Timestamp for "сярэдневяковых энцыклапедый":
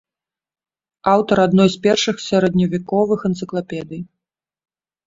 2.29-4.01